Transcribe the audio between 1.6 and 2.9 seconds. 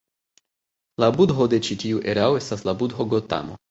ĉi tiu erao estas la